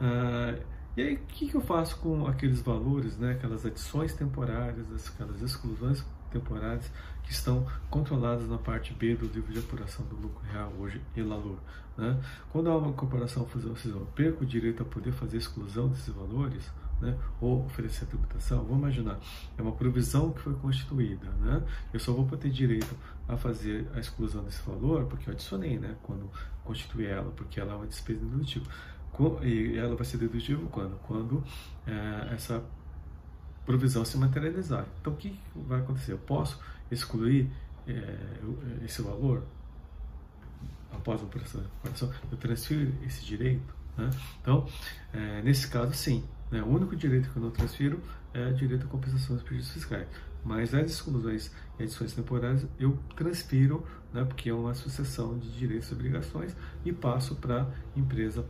Ah, 0.00 0.54
e 0.96 1.02
aí, 1.02 1.14
o 1.14 1.18
que, 1.26 1.48
que, 1.48 1.54
eu 1.54 1.60
faço 1.60 1.96
com 1.98 2.26
aqueles 2.26 2.60
valores, 2.60 3.16
né, 3.16 3.30
aquelas 3.30 3.64
adições 3.64 4.14
temporárias, 4.14 4.86
aquelas 5.08 5.40
exclusões 5.40 6.04
temporárias 6.28 6.90
que 7.22 7.30
estão 7.30 7.64
controladas 7.88 8.48
na 8.48 8.58
parte 8.58 8.92
B 8.94 9.14
do 9.14 9.26
livro 9.26 9.52
de 9.52 9.60
apuração 9.60 10.04
do 10.06 10.16
lucro 10.16 10.42
real, 10.50 10.72
hoje 10.78 11.00
ELALUR. 11.16 11.58
Né? 11.96 12.20
Quando 12.50 12.68
há 12.68 12.76
uma 12.76 12.88
incorporação, 12.88 13.46
fusão, 13.46 13.76
eu 13.84 14.06
perco 14.14 14.42
o 14.42 14.46
direito 14.46 14.82
a 14.82 14.86
poder 14.86 15.12
fazer 15.12 15.36
exclusão 15.36 15.88
desses 15.88 16.12
valores, 16.12 16.68
né, 17.00 17.16
ou 17.40 17.64
oferecer 17.64 18.06
tributação, 18.06 18.64
vamos 18.64 18.78
imaginar, 18.78 19.18
é 19.56 19.62
uma 19.62 19.72
provisão 19.72 20.32
que 20.32 20.40
foi 20.40 20.54
constituída, 20.54 21.28
né, 21.40 21.62
eu 21.92 22.00
só 22.00 22.12
vou 22.12 22.24
ter 22.36 22.50
direito 22.50 22.96
a 23.26 23.36
fazer 23.36 23.86
a 23.94 24.00
exclusão 24.00 24.42
desse 24.44 24.62
valor 24.62 25.04
porque 25.06 25.28
eu 25.28 25.34
adicionei, 25.34 25.78
né, 25.78 25.96
quando 26.02 26.30
constitui 26.64 27.06
ela, 27.06 27.30
porque 27.30 27.60
ela 27.60 27.72
é 27.72 27.76
uma 27.76 27.86
despesa 27.86 28.20
dedutível. 28.24 28.70
E 29.42 29.76
ela 29.76 29.96
vai 29.96 30.04
ser 30.04 30.18
dedutível 30.18 30.68
quando? 30.70 30.96
Quando 31.00 31.42
é, 31.86 32.34
essa 32.34 32.62
provisão 33.66 34.04
se 34.04 34.16
materializar. 34.16 34.86
Então, 35.00 35.12
o 35.12 35.16
que 35.16 35.36
vai 35.54 35.80
acontecer? 35.80 36.12
Eu 36.12 36.18
posso 36.18 36.60
excluir 36.90 37.50
é, 37.86 38.16
esse 38.84 39.02
valor 39.02 39.42
após 40.92 41.20
a 41.20 41.24
operação 41.24 41.60
de 41.62 41.68
comparação? 41.68 42.12
Eu 42.30 42.38
transfiro 42.38 42.94
esse 43.04 43.24
direito? 43.24 43.74
Né? 43.96 44.08
Então, 44.40 44.66
é, 45.12 45.42
nesse 45.42 45.68
caso, 45.68 45.92
sim. 45.94 46.24
Né? 46.50 46.62
O 46.62 46.66
único 46.66 46.96
direito 46.96 47.30
que 47.30 47.36
eu 47.36 47.42
não 47.42 47.50
transfiro 47.50 48.00
é 48.32 48.48
o 48.48 48.54
direito 48.54 48.86
à 48.86 48.88
compensação 48.88 49.36
dos 49.36 49.44
prejuízos 49.44 49.72
fiscais. 49.72 50.06
Mas 50.44 50.74
as 50.74 50.90
exclusões 50.90 51.52
e 51.78 51.82
adições 51.82 52.12
temporárias 52.12 52.66
eu 52.78 52.98
transfiro, 53.16 53.84
né, 54.12 54.24
porque 54.24 54.48
é 54.48 54.54
uma 54.54 54.74
sucessão 54.74 55.38
de 55.38 55.50
direitos 55.50 55.90
e 55.90 55.94
obrigações, 55.94 56.56
e 56.84 56.92
passo 56.92 57.34
para 57.34 57.62
a 57.62 57.98
empresa 57.98 58.44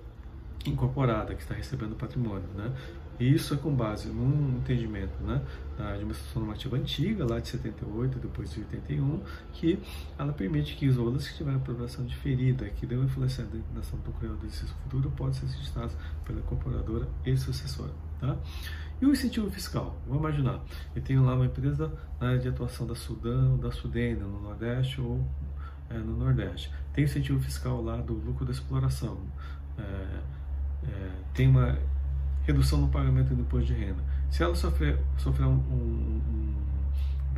incorporada 0.66 1.34
que 1.34 1.42
está 1.42 1.54
recebendo 1.54 1.96
patrimônio. 1.96 2.48
Né? 2.54 2.72
E 3.18 3.34
isso 3.34 3.54
é 3.54 3.56
com 3.56 3.74
base 3.74 4.08
num 4.08 4.58
entendimento 4.58 5.20
né, 5.22 5.42
da 5.76 5.92
administração 5.92 6.42
normativa 6.42 6.76
antiga, 6.76 7.24
lá 7.24 7.40
de 7.40 7.48
78, 7.48 8.18
depois 8.18 8.52
de 8.52 8.60
81, 8.60 9.20
que 9.52 9.78
ela 10.16 10.32
permite 10.32 10.76
que 10.76 10.88
os 10.88 10.96
valores 10.96 11.28
que 11.28 11.36
tiverem 11.36 11.58
aprovação 11.58 12.04
diferida, 12.04 12.68
que 12.70 12.86
deu 12.86 13.02
influência 13.02 13.44
na 13.44 13.50
designação 13.50 13.98
do 14.00 14.12
criador 14.12 14.38
do 14.38 14.46
exercício 14.46 14.74
futuro, 14.82 15.10
podem 15.10 15.34
ser 15.34 15.46
registrados 15.46 15.96
pela 16.24 16.38
incorporadora 16.38 17.08
e 17.26 17.36
sucessora. 17.36 17.92
Tá? 18.20 18.36
E 19.00 19.06
o 19.06 19.12
incentivo 19.12 19.48
fiscal? 19.50 19.96
Vamos 20.06 20.20
imaginar, 20.20 20.60
eu 20.94 21.02
tenho 21.02 21.24
lá 21.24 21.34
uma 21.34 21.46
empresa 21.46 21.92
na 22.20 22.28
área 22.28 22.38
de 22.38 22.48
atuação 22.48 22.86
da 22.86 22.94
Sudão, 22.94 23.56
da 23.56 23.70
Sudene, 23.70 24.20
no 24.20 24.40
Nordeste 24.40 25.00
ou 25.00 25.24
é, 25.90 25.98
no 25.98 26.16
Nordeste. 26.16 26.72
Tem 26.92 27.04
incentivo 27.04 27.40
fiscal 27.40 27.82
lá 27.82 27.96
do 27.96 28.14
lucro 28.14 28.44
da 28.44 28.52
exploração. 28.52 29.18
É, 29.78 29.82
é, 30.84 31.10
tem 31.32 31.48
uma 31.48 31.78
redução 32.48 32.80
no 32.80 32.88
pagamento 32.88 33.34
do 33.34 33.42
imposto 33.42 33.66
de 33.66 33.74
renda. 33.74 34.02
Se 34.30 34.42
ela 34.42 34.54
sofrer, 34.54 34.98
sofrer 35.18 35.46
um, 35.46 35.52
um, 35.52 36.22
um 36.28 36.54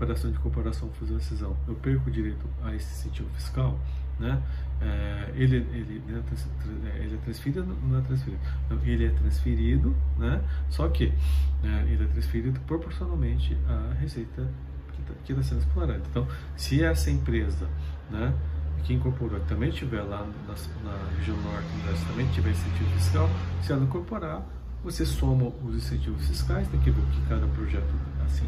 operação 0.00 0.31
de 0.31 1.14
e 1.14 1.21
cisão, 1.21 1.55
eu 1.69 1.75
perco 1.75 2.09
o 2.09 2.12
direito 2.12 2.47
a 2.64 2.75
esse 2.75 2.90
incentivo 2.93 3.29
fiscal, 3.35 3.79
né? 4.19 4.43
É, 4.81 5.31
ele, 5.35 5.57
ele, 5.57 6.02
é, 6.09 7.05
ele 7.05 7.14
é 7.14 7.19
transferido 7.19 7.64
não 7.83 7.99
é 7.99 8.00
transferido? 8.00 8.40
Ele 8.83 9.05
é 9.05 9.11
transferido, 9.11 9.97
né? 10.17 10.43
Só 10.71 10.88
que 10.88 11.12
é, 11.62 11.83
ele 11.83 12.05
é 12.05 12.07
transferido 12.07 12.59
proporcionalmente 12.61 13.59
à 13.69 13.93
receita 13.95 14.49
que 14.93 15.33
está 15.33 15.35
tá 15.35 15.43
sendo 15.43 15.61
explorada. 15.61 16.00
Então, 16.11 16.26
se 16.57 16.83
essa 16.83 17.11
empresa, 17.11 17.69
né? 18.11 18.33
que 18.85 18.95
incorporou 18.95 19.38
também 19.40 19.69
estiver 19.69 20.00
lá 20.00 20.26
na, 20.49 20.55
na 20.83 21.17
região 21.19 21.37
norte, 21.43 21.67
também 22.09 22.26
tiver 22.29 22.50
incentivo 22.50 22.90
fiscal, 22.93 23.29
se 23.62 23.73
ela 23.73 23.85
incorporar, 23.85 24.43
você 24.82 25.04
soma 25.04 25.52
os 25.64 25.76
incentivos 25.76 26.26
fiscais, 26.26 26.66
tem 26.68 26.80
que 26.80 26.90
ver 26.90 27.00
o 27.00 27.06
que 27.06 27.20
cada 27.28 27.46
projeto 27.49 27.92
assim 28.25 28.46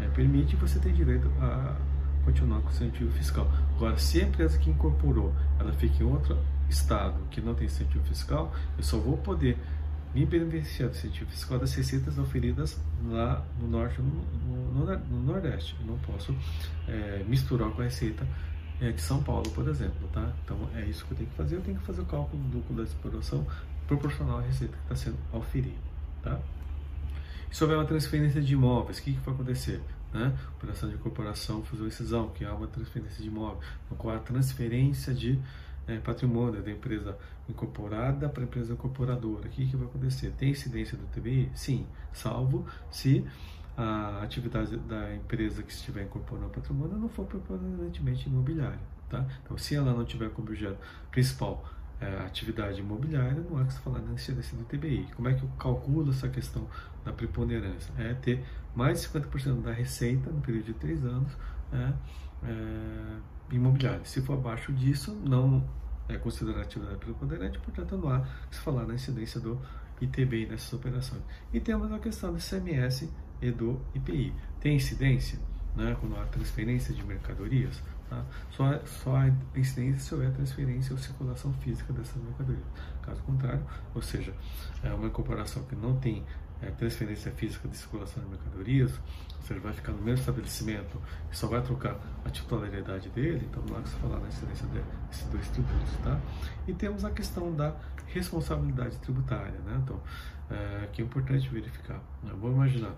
é, 0.00 0.08
permite, 0.08 0.54
e 0.54 0.56
você 0.56 0.78
tem 0.78 0.92
direito 0.92 1.30
a 1.40 1.76
continuar 2.24 2.60
com 2.60 2.68
o 2.68 2.70
incentivo 2.70 3.12
fiscal. 3.12 3.50
Agora, 3.76 3.98
se 3.98 4.20
a 4.20 4.24
empresa 4.24 4.58
que 4.58 4.70
incorporou, 4.70 5.34
ela 5.58 5.72
fica 5.74 6.02
em 6.02 6.06
outro 6.06 6.38
estado 6.68 7.16
que 7.30 7.40
não 7.40 7.54
tem 7.54 7.66
incentivo 7.66 8.04
fiscal, 8.04 8.52
eu 8.78 8.82
só 8.82 8.98
vou 8.98 9.18
poder 9.18 9.58
me 10.14 10.24
beneficiar 10.24 10.88
do 10.88 10.96
incentivo 10.96 11.30
fiscal 11.30 11.58
das 11.58 11.74
receitas 11.74 12.18
oferidas 12.18 12.80
lá 13.04 13.44
no 13.60 13.68
norte 13.68 14.00
no, 14.00 14.24
no, 14.72 14.98
no, 14.98 15.22
nordeste. 15.24 15.76
Eu 15.80 15.86
não 15.86 15.98
posso 15.98 16.34
é, 16.88 17.24
misturar 17.28 17.70
com 17.70 17.82
a 17.82 17.84
receita 17.84 18.26
é, 18.80 18.92
de 18.92 19.00
São 19.00 19.22
Paulo, 19.22 19.50
por 19.50 19.68
exemplo, 19.68 20.08
tá? 20.12 20.32
Então 20.44 20.56
é 20.76 20.84
isso 20.84 21.04
que 21.04 21.12
eu 21.12 21.18
tenho 21.18 21.30
que 21.30 21.36
fazer. 21.36 21.56
Eu 21.56 21.62
tenho 21.62 21.78
que 21.78 21.84
fazer 21.84 22.00
o 22.00 22.06
cálculo 22.06 22.42
do 22.44 22.58
lucro 22.58 22.74
da 22.76 22.84
exploração 22.84 23.44
proporcional 23.86 24.38
à 24.38 24.42
receita 24.42 24.76
que 24.76 24.82
está 24.82 24.96
sendo 24.96 25.18
oferida. 25.32 25.76
Tá? 26.22 26.40
Se 27.50 27.62
houver 27.62 27.76
uma 27.76 27.86
transferência 27.86 28.40
de 28.40 28.52
imóveis, 28.52 28.98
o 28.98 29.02
que, 29.02 29.12
que 29.12 29.20
vai 29.20 29.34
acontecer? 29.34 29.80
Né? 30.12 30.36
Operação 30.56 30.88
de 30.88 30.94
incorporação, 30.94 31.62
fusão 31.64 31.86
e 31.86 31.90
cisão, 31.90 32.28
que 32.30 32.44
é 32.44 32.50
uma 32.50 32.66
transferência 32.66 33.22
de 33.22 33.28
imóvel, 33.28 33.60
no 33.90 33.96
qual 33.96 34.16
a 34.16 34.18
transferência 34.18 35.14
de 35.14 35.38
é, 35.86 35.98
patrimônio 35.98 36.62
da 36.62 36.70
empresa 36.70 37.16
incorporada 37.48 38.28
para 38.28 38.42
a 38.42 38.46
empresa 38.46 38.72
incorporadora. 38.72 39.46
O 39.46 39.50
que, 39.50 39.66
que 39.66 39.76
vai 39.76 39.86
acontecer? 39.86 40.32
Tem 40.38 40.50
incidência 40.50 40.96
do 40.96 41.04
TBI? 41.06 41.50
Sim, 41.54 41.86
salvo 42.12 42.66
se 42.90 43.24
a 43.76 44.22
atividade 44.22 44.76
da 44.76 45.14
empresa 45.14 45.62
que 45.62 45.72
estiver 45.72 46.04
incorporando 46.04 46.48
patrimônio 46.50 46.96
não 46.96 47.08
for 47.08 47.26
preponderantemente 47.26 48.28
imobiliária. 48.28 48.78
Tá? 49.08 49.26
Então, 49.42 49.58
se 49.58 49.74
ela 49.74 49.92
não 49.92 50.04
tiver 50.04 50.30
como 50.30 50.48
objeto 50.48 50.78
principal 51.10 51.64
atividade 52.24 52.80
imobiliária, 52.80 53.44
não 53.48 53.58
há 53.58 53.64
que 53.64 53.72
se 53.72 53.80
falar 53.80 54.00
na 54.00 54.12
incidência 54.12 54.56
do 54.56 54.64
TBI. 54.64 55.08
Como 55.14 55.28
é 55.28 55.34
que 55.34 55.42
eu 55.42 55.48
calculo 55.58 56.10
essa 56.10 56.28
questão 56.28 56.68
da 57.04 57.12
preponderância? 57.12 57.92
É 57.98 58.14
ter 58.14 58.44
mais 58.74 59.02
de 59.02 59.08
50% 59.08 59.62
da 59.62 59.72
receita 59.72 60.30
no 60.30 60.40
período 60.40 60.66
de 60.66 60.74
3 60.74 61.04
anos 61.04 61.32
é, 61.72 61.92
é, 62.44 63.54
imobiliária. 63.54 64.04
Se 64.04 64.20
for 64.22 64.34
abaixo 64.34 64.72
disso, 64.72 65.14
não 65.24 65.64
é 66.08 66.16
considerada 66.18 66.62
atividade 66.62 66.98
preponderante, 66.98 67.58
portanto 67.60 67.96
não 67.96 68.10
há 68.10 68.20
que 68.50 68.56
se 68.56 68.60
falar 68.60 68.86
na 68.86 68.94
incidência 68.94 69.40
do 69.40 69.60
ITBI 70.00 70.46
nessas 70.46 70.72
operações. 70.72 71.22
E 71.52 71.60
temos 71.60 71.90
a 71.92 71.98
questão 71.98 72.32
do 72.32 72.38
CMS 72.38 73.08
e 73.40 73.50
do 73.50 73.80
IPI. 73.94 74.34
Tem 74.60 74.76
incidência 74.76 75.38
né, 75.76 75.96
quando 76.00 76.16
há 76.16 76.24
transferência 76.26 76.94
de 76.94 77.02
mercadorias? 77.04 77.82
Tá? 78.08 78.24
Só, 78.50 78.78
só 78.84 79.16
a 79.16 79.28
incidência 79.56 79.98
se 79.98 80.14
houver 80.14 80.30
transferência 80.32 80.92
ou 80.92 80.98
circulação 80.98 81.52
física 81.54 81.92
dessas 81.92 82.22
mercadorias. 82.22 82.64
Caso 83.02 83.22
contrário, 83.22 83.64
ou 83.94 84.02
seja, 84.02 84.34
é 84.82 84.92
uma 84.92 85.06
incorporação 85.06 85.62
que 85.64 85.74
não 85.74 85.96
tem 85.96 86.24
é, 86.62 86.70
transferência 86.70 87.32
física 87.32 87.68
de 87.68 87.76
circulação 87.76 88.22
de 88.22 88.28
mercadorias, 88.30 88.98
ou 89.36 89.42
seja, 89.42 89.60
vai 89.60 89.72
ficar 89.72 89.92
no 89.92 90.02
mesmo 90.02 90.20
estabelecimento 90.20 91.00
e 91.30 91.36
só 91.36 91.46
vai 91.46 91.62
trocar 91.62 91.98
a 92.24 92.30
titularidade 92.30 93.08
dele, 93.10 93.46
então 93.50 93.62
não 93.68 93.78
há 93.78 93.82
que 93.82 93.88
se 93.88 93.96
falar 93.96 94.18
na 94.20 94.28
incidência 94.28 94.66
desses 95.08 95.26
dois 95.28 95.48
tributos. 95.48 95.96
Tá? 96.02 96.20
E 96.66 96.72
temos 96.72 97.04
a 97.04 97.10
questão 97.10 97.54
da 97.54 97.74
responsabilidade 98.06 98.96
tributária. 98.98 99.58
Né? 99.64 99.80
Então, 99.82 100.00
é, 100.50 100.88
que 100.92 101.02
é 101.02 101.04
importante 101.04 101.48
verificar. 101.48 102.00
Eu 102.26 102.36
vou 102.36 102.52
imaginar 102.52 102.94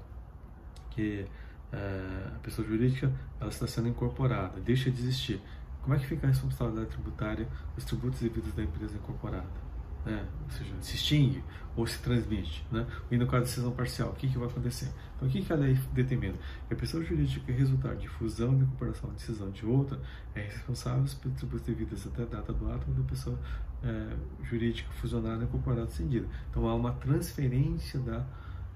que 0.91 1.27
é, 1.73 2.33
a 2.35 2.39
pessoa 2.39 2.67
jurídica 2.67 3.13
ela 3.41 3.51
está 3.51 3.67
sendo 3.67 3.89
incorporada, 3.89 4.61
deixa 4.61 4.91
de 4.91 5.01
existir. 5.01 5.41
Como 5.83 5.95
é 5.95 5.99
que 5.99 6.07
fica 6.07 6.27
a 6.27 6.31
responsabilidade 6.31 6.89
tributária 6.89 7.49
dos 7.75 7.85
tributos 7.85 8.21
devidos 8.21 8.53
da 8.55 8.63
empresa 8.63 8.97
incorporada? 8.97 9.67
Né? 10.05 10.25
Ou 10.45 10.51
seja, 10.51 10.75
se 10.81 10.95
extingue 10.95 11.43
ou 11.77 11.87
se 11.87 11.99
transmite. 12.01 12.65
Né? 12.71 12.87
E 13.11 13.17
no 13.17 13.27
caso 13.27 13.45
de 13.45 13.51
decisão 13.51 13.73
parcial, 13.73 14.11
o 14.11 14.15
que, 14.15 14.29
que 14.29 14.39
vai 14.39 14.49
acontecer? 14.49 14.89
Então, 15.17 15.29
o 15.29 15.31
que, 15.31 15.43
que 15.43 15.53
a 15.53 15.57
lei 15.57 15.79
determina? 15.93 16.35
Que 16.69 16.75
a 16.75 16.77
pessoa 16.77 17.05
jurídica 17.05 17.53
resultar 17.53 17.95
de 17.97 18.09
fusão 18.09 18.57
de 18.57 18.65
incorporação 18.65 19.11
de 19.11 19.17
decisão 19.17 19.51
de 19.51 19.67
outra 19.67 20.01
é 20.35 20.43
responsável 20.43 21.05
pelos 21.21 21.37
tributos 21.37 21.67
devidos 21.67 22.07
até 22.07 22.23
a 22.23 22.27
data 22.27 22.53
do 22.53 22.71
ato 22.71 22.91
da 22.91 23.03
pessoa 23.05 23.39
é, 23.83 24.17
jurídica 24.45 24.91
fusionada 24.95 25.45
incorporada 25.45 25.89
cedida. 25.89 26.27
Então, 26.51 26.67
há 26.69 26.75
uma 26.75 26.93
transferência 26.93 28.01
da 28.01 28.25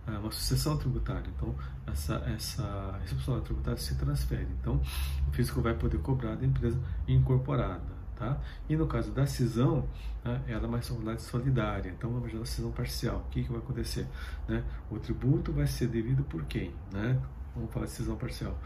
uma 0.07 0.31
sucessão 0.31 0.77
tributária. 0.77 1.31
Então, 1.37 1.55
essa, 1.87 2.15
essa 2.35 2.99
responsabilidade 3.03 3.45
tributária 3.45 3.79
se 3.79 3.95
transfere. 3.97 4.49
Então, 4.61 4.81
o 5.29 5.33
físico 5.33 5.61
vai 5.61 5.75
poder 5.75 5.99
cobrar 5.99 6.35
da 6.35 6.45
empresa 6.45 6.79
incorporada. 7.07 8.01
Tá? 8.17 8.39
E 8.69 8.77
no 8.77 8.87
caso 8.87 9.13
da 9.13 9.27
cisão, 9.27 9.89
né, 10.23 10.43
ela 10.47 10.65
é 10.65 10.67
uma 10.67 10.77
responsabilidade 10.77 11.23
solidária. 11.23 11.91
Então, 11.91 12.11
vamos 12.11 12.25
imaginar 12.25 12.43
a 12.43 12.47
cisão 12.47 12.71
parcial. 12.71 13.25
O 13.27 13.31
que, 13.31 13.45
que 13.45 13.49
vai 13.51 13.59
acontecer? 13.59 14.07
Né? 14.47 14.63
O 14.91 14.99
tributo 14.99 15.53
vai 15.53 15.67
ser 15.67 15.87
devido 15.87 16.23
por 16.25 16.45
quem? 16.45 16.75
Né? 16.93 17.19
Vamos 17.55 17.73
falar 17.73 17.87
de 17.87 17.93
cisão 17.93 18.17
parcial. 18.17 18.57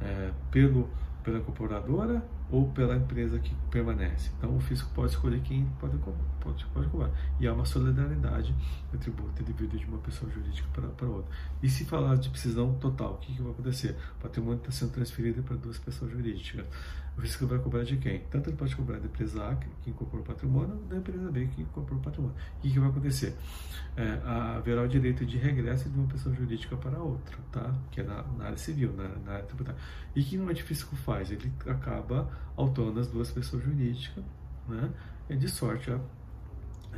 É, 0.00 0.32
pelo 0.50 0.90
pela 1.24 1.38
incorporadora 1.38 2.22
ou 2.50 2.68
pela 2.70 2.96
empresa 2.96 3.38
que 3.38 3.54
permanece. 3.70 4.30
Então 4.38 4.56
o 4.56 4.60
fisco 4.60 4.90
pode 4.94 5.12
escolher 5.12 5.40
quem 5.40 5.66
pode, 5.80 5.96
pode, 6.40 6.64
pode 6.66 6.88
cobrar. 6.88 7.10
E 7.40 7.46
há 7.46 7.52
uma 7.52 7.64
solidariedade 7.64 8.54
o 8.92 8.98
tributo 8.98 9.42
devido 9.42 9.76
de 9.78 9.84
uma 9.86 9.98
pessoa 9.98 10.30
jurídica 10.30 10.68
para, 10.72 10.88
para 10.88 11.08
outra. 11.08 11.30
E 11.62 11.68
se 11.68 11.84
falar 11.84 12.16
de 12.16 12.28
precisão 12.30 12.74
total, 12.74 13.14
o 13.14 13.16
que, 13.18 13.34
que 13.34 13.42
vai 13.42 13.52
acontecer? 13.52 13.96
O 14.18 14.22
patrimônio 14.22 14.58
está 14.58 14.70
sendo 14.70 14.92
transferido 14.92 15.42
para 15.42 15.56
duas 15.56 15.78
pessoas 15.78 16.12
jurídicas. 16.12 16.66
O 17.16 17.20
fisco 17.20 17.46
vai 17.46 17.58
cobrar 17.60 17.84
de 17.84 17.96
quem? 17.96 18.20
Tanto 18.30 18.50
ele 18.50 18.56
pode 18.56 18.74
cobrar 18.74 18.98
da 18.98 19.06
empresa 19.06 19.48
A, 19.48 19.54
que 19.54 19.68
incorporou 19.88 20.24
o 20.24 20.26
patrimônio, 20.26 20.74
da 20.88 20.96
empresa 20.96 21.30
B, 21.30 21.46
que 21.46 21.62
incorporou 21.62 22.00
o 22.00 22.02
patrimônio. 22.02 22.36
O 22.58 22.60
que, 22.60 22.72
que 22.72 22.80
vai 22.80 22.88
acontecer? 22.88 23.36
É, 23.96 24.20
haverá 24.56 24.82
o 24.82 24.88
direito 24.88 25.24
de 25.24 25.38
regresso 25.38 25.88
de 25.88 25.96
uma 25.96 26.08
pessoa 26.08 26.34
jurídica 26.34 26.76
para 26.76 26.98
outra, 26.98 27.38
tá? 27.52 27.72
que 27.92 28.00
é 28.00 28.04
na, 28.04 28.24
na 28.36 28.46
área 28.46 28.56
civil, 28.56 28.92
na, 28.96 29.08
na, 29.24 29.32
área 29.34 29.44
tributária. 29.44 29.80
E 30.16 30.24
que 30.24 30.36
o 30.36 30.56
fisco 30.56 30.96
faz? 30.96 31.30
Ele 31.30 31.52
acaba 31.66 32.28
autuando 32.56 33.00
as 33.00 33.08
duas 33.08 33.30
pessoas 33.30 33.62
jurídicas, 33.62 34.24
né? 34.68 34.90
e 35.28 35.36
de 35.36 35.48
sorte 35.48 35.90
a 35.90 36.00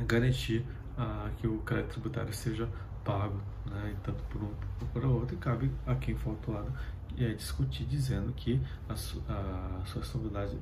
garantir 0.03 0.65
ah, 0.97 1.29
que 1.37 1.47
o 1.47 1.59
crédito 1.59 1.91
tributário 1.91 2.33
seja 2.33 2.67
pago, 3.03 3.41
né, 3.65 3.95
tanto 4.03 4.21
por 4.23 4.43
um 4.43 4.51
ou 4.81 4.87
por 4.91 5.05
outro, 5.05 5.35
e 5.35 5.37
cabe 5.37 5.71
a 5.85 5.95
quem 5.95 6.15
for 6.15 6.31
autuado 6.31 6.73
é, 7.17 7.33
discutir 7.33 7.85
dizendo 7.85 8.31
que 8.33 8.61
a, 8.87 8.93
a 8.93 8.95
sua 8.95 10.01
responsabilidade 10.01 10.57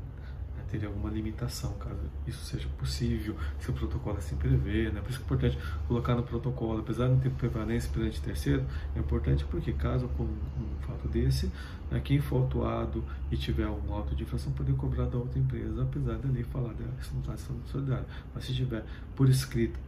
teria 0.69 0.87
alguma 0.87 1.09
limitação, 1.09 1.73
caso 1.73 1.99
isso 2.27 2.43
seja 2.43 2.67
possível, 2.77 3.35
se 3.59 3.69
o 3.69 3.73
protocolo 3.73 4.17
assim 4.17 4.35
prevê, 4.35 4.89
né? 4.89 5.01
Por 5.01 5.09
isso 5.09 5.19
é 5.19 5.23
importante 5.23 5.57
colocar 5.87 6.15
no 6.15 6.23
protocolo, 6.23 6.79
apesar 6.79 7.07
de 7.07 7.13
não 7.13 7.19
ter 7.19 7.29
prevalência 7.31 7.89
perante 7.91 8.21
terceiro, 8.21 8.65
é 8.95 8.99
importante 8.99 9.45
porque 9.45 9.73
caso 9.73 10.07
com 10.09 10.23
um 10.23 10.79
fato 10.85 11.07
desse, 11.07 11.51
né, 11.89 11.99
quem 12.03 12.19
for 12.19 12.43
autuado 12.43 13.03
e 13.31 13.37
tiver 13.37 13.67
um 13.67 13.93
auto 13.93 14.15
de 14.15 14.23
infração 14.23 14.51
poder 14.53 14.73
cobrar 14.73 15.05
da 15.05 15.17
outra 15.17 15.39
empresa, 15.39 15.83
apesar 15.83 16.17
da 16.17 16.29
lei 16.29 16.43
falar 16.43 16.73
da 16.73 16.85
responsabilidade 16.97 17.69
solidária. 17.71 18.05
Mas 18.33 18.45
se 18.45 18.53
tiver 18.53 18.83
por 19.15 19.29
escrito 19.29 19.79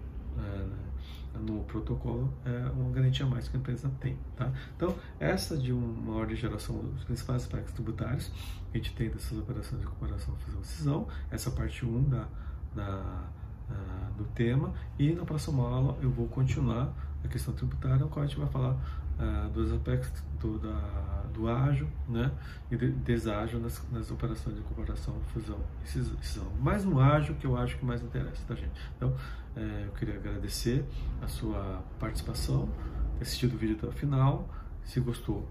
no 1.39 1.63
protocolo 1.63 2.33
é 2.45 2.69
uma 2.71 2.91
garantia 2.91 3.25
a 3.25 3.29
mais 3.29 3.47
que 3.47 3.55
a 3.55 3.59
empresa 3.59 3.91
tem. 3.99 4.17
Tá? 4.35 4.51
Então, 4.75 4.95
essa 5.19 5.57
de 5.57 5.71
uma 5.71 6.15
ordem 6.15 6.35
de 6.35 6.41
geração 6.41 6.77
dos 6.77 7.03
principais 7.03 7.43
aspectos 7.43 7.73
tributários, 7.73 8.31
a 8.73 8.77
gente 8.77 8.93
tem 8.95 9.09
dessas 9.09 9.37
operações 9.37 9.81
de 9.81 9.87
comparação 9.87 10.35
fusão 10.37 10.63
cisão, 10.63 11.07
essa 11.31 11.51
parte 11.51 11.85
1 11.85 12.03
da, 12.09 12.27
da, 12.75 13.29
uh, 13.69 14.13
do 14.17 14.25
tema, 14.35 14.73
e 14.97 15.13
na 15.13 15.25
próxima 15.25 15.63
aula 15.63 15.97
eu 16.01 16.09
vou 16.09 16.27
continuar 16.27 16.93
a 17.23 17.27
questão 17.27 17.53
tributária, 17.53 17.97
no 17.97 18.07
qual 18.07 18.23
a 18.23 18.27
gente 18.27 18.37
vai 18.37 18.47
falar 18.47 18.75
uh, 19.19 19.49
dos 19.49 19.71
aspectos 19.71 20.23
do, 20.39 20.59
da, 20.59 21.23
do 21.33 21.49
ágil 21.49 21.87
né, 22.07 22.31
e 22.71 22.77
de, 22.77 22.91
deságio 22.91 23.59
nas, 23.59 23.81
nas 23.91 24.11
operações 24.11 24.55
de 24.55 24.61
comparação, 24.61 25.15
fusão 25.33 25.59
e 25.83 25.87
cisão. 25.87 26.49
Mais 26.59 26.85
um 26.85 26.99
ágil 26.99 27.35
que 27.35 27.45
eu 27.45 27.57
acho 27.57 27.77
que 27.77 27.85
mais 27.85 28.01
interessa, 28.01 28.41
tá, 28.47 28.55
gente? 28.55 28.71
Então, 28.95 29.13
é, 29.55 29.85
eu 29.85 29.91
queria 29.93 30.15
agradecer 30.15 30.85
a 31.21 31.27
sua 31.27 31.83
participação, 31.99 32.69
ter 33.17 33.23
assistido 33.23 33.55
o 33.55 33.57
vídeo 33.57 33.75
até 33.75 33.87
o 33.87 33.91
final. 33.91 34.47
Se 34.83 34.99
gostou, 34.99 35.47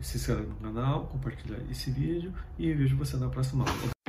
se 0.00 0.16
inscreve 0.16 0.46
no 0.46 0.56
canal, 0.56 1.06
compartilha 1.06 1.62
esse 1.70 1.90
vídeo 1.90 2.32
e 2.58 2.72
vejo 2.72 2.96
você 2.96 3.16
na 3.16 3.28
próxima 3.28 3.64
aula. 3.64 3.99